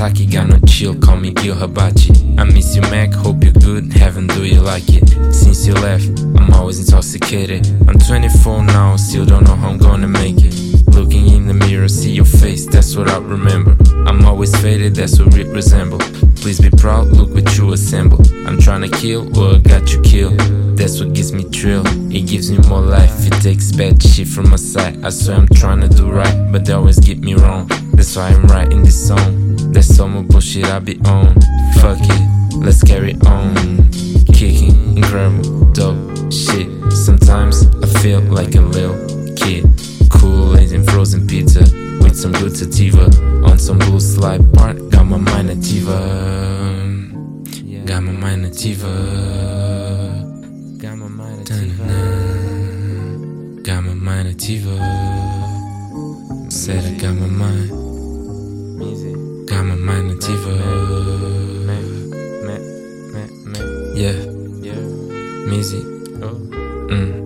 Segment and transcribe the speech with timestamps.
[0.00, 2.40] Taki got no chill, call me Gil Habachi.
[2.40, 3.92] I miss you, Mac, hope you're good.
[3.92, 5.06] Heaven, do you like it?
[5.30, 7.66] Since you left, I'm always intoxicated.
[7.86, 10.54] I'm 24 now, still don't know how I'm gonna make it.
[10.88, 13.76] Looking in the mirror, see your face, that's what I remember.
[14.08, 15.98] I'm always faded, that's what it resemble.
[16.36, 18.22] Please be proud, look what you assemble.
[18.46, 20.38] I'm trying to kill, what got you killed.
[20.78, 21.86] That's what gives me thrill.
[22.10, 23.26] It gives me more life.
[23.26, 25.04] It takes bad shit from my side.
[25.04, 27.66] I swear I'm trying to do right, but they always get me wrong.
[27.92, 29.49] That's why I'm writing this song.
[29.72, 31.34] That's some more bullshit I be on.
[31.80, 33.54] Fuck it, let's carry on.
[34.32, 36.68] Kicking incredible, dope shit.
[36.92, 38.98] Sometimes I feel like a little
[39.36, 39.64] kid.
[40.10, 41.60] Kool-Aid and frozen pizza
[42.02, 43.04] with some good sativa.
[43.48, 45.98] On some blue slide park, got my mind nativa.
[47.86, 48.92] Got my mind nativa.
[50.78, 51.86] Got my mind nativa.
[53.62, 54.78] Got my mind nativa.
[56.50, 57.70] Said I got my mind.
[59.60, 60.52] Got my mind nativa.
[63.94, 64.16] Yeah.
[65.44, 65.84] Music.
[66.88, 67.20] Mm.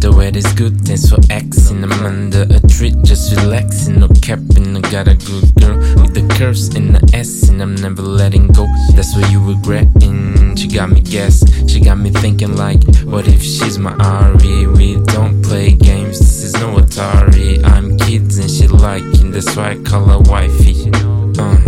[0.00, 1.82] The weather's good, thanks for Xing.
[1.82, 4.76] I'm under a tree, just relaxing, no capping.
[4.76, 8.46] I got a good girl with the curves and the S, and I'm never letting
[8.46, 8.68] go.
[8.94, 10.54] That's what you regretting.
[10.54, 14.68] She got me guess, she got me thinking like, what if she's my Ari?
[14.68, 17.64] We don't play games, this is no Atari.
[17.64, 20.90] I'm kids and she liking, that's why I call her wifey.
[21.38, 21.58] Uh.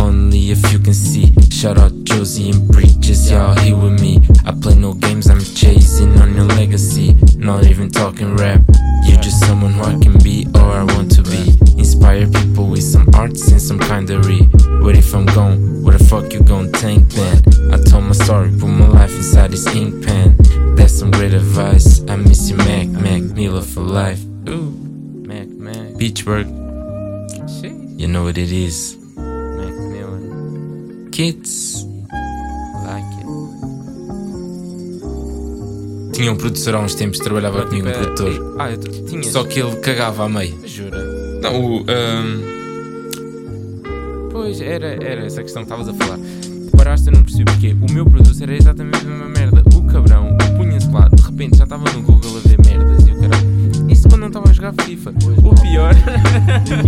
[0.00, 1.34] Only if you can see.
[1.50, 4.20] Shout out Josie and Breaches, y'all here with me.
[4.46, 7.14] I play no games, I'm chasing on your legacy.
[7.36, 8.60] Not even talking rap.
[9.04, 11.58] You're just someone who I can be or I want to be.
[11.76, 14.46] Inspire people with some arts and some kindery.
[14.82, 15.82] What if I'm gone?
[15.82, 17.42] Where the fuck you gon' tank then?
[17.72, 20.36] I told my story, put my life inside this ink pen.
[20.76, 22.02] That's some great advice.
[22.08, 24.20] I miss you, Mac, Mac Miller for life.
[26.08, 26.14] Mac.
[26.14, 26.46] Beachwork.
[27.98, 28.96] You know what it is.
[29.16, 31.10] Macmillan.
[31.10, 31.84] Kids.
[32.84, 33.26] Like it.
[36.12, 38.56] Tinha um produtor há uns tempos, trabalhava comigo, um produtor.
[38.58, 39.22] Ah, eu tinha.
[39.24, 40.56] Só que ele cagava a meio.
[40.66, 40.98] Jura?
[41.42, 41.84] Não, o.
[41.88, 42.58] ahm,
[44.30, 46.18] Pois, era, era essa questão que estavas a falar.
[46.76, 49.62] Paraste, eu não percebi porque o meu produto era exatamente a mesma merda.
[49.76, 52.58] O cabrão punha-se lá, de repente já estava no Google a ver
[55.78, 55.94] yun.